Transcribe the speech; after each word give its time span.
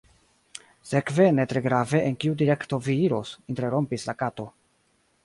"Sekve, 0.91 1.27
ne 1.39 1.43
tre 1.51 1.61
grave 1.67 2.01
en 2.05 2.17
kiu 2.23 2.37
direkto 2.39 2.79
vi 2.87 2.97
iros," 3.05 3.35
interrompis 3.55 4.07
la 4.11 4.17
Kato. 4.23 4.49